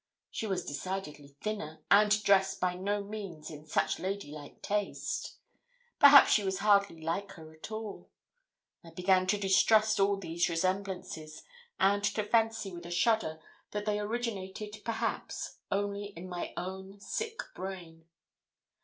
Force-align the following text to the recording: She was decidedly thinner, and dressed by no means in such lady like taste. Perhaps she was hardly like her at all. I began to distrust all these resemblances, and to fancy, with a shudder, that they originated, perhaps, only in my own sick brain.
She 0.31 0.47
was 0.47 0.65
decidedly 0.65 1.35
thinner, 1.43 1.83
and 1.91 2.23
dressed 2.23 2.59
by 2.59 2.73
no 2.73 3.03
means 3.03 3.51
in 3.51 3.67
such 3.67 3.99
lady 3.99 4.31
like 4.31 4.63
taste. 4.63 5.35
Perhaps 5.99 6.31
she 6.31 6.43
was 6.43 6.57
hardly 6.57 6.99
like 6.99 7.33
her 7.33 7.53
at 7.53 7.69
all. 7.71 8.09
I 8.83 8.89
began 8.89 9.27
to 9.27 9.37
distrust 9.37 9.99
all 9.99 10.17
these 10.17 10.49
resemblances, 10.49 11.43
and 11.79 12.03
to 12.03 12.23
fancy, 12.23 12.71
with 12.71 12.87
a 12.87 12.89
shudder, 12.89 13.39
that 13.69 13.85
they 13.85 13.99
originated, 13.99 14.77
perhaps, 14.83 15.57
only 15.71 16.05
in 16.05 16.27
my 16.27 16.55
own 16.57 16.99
sick 16.99 17.43
brain. 17.53 18.05